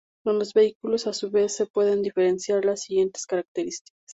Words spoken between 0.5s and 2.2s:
vehículos, a su vez, se pueden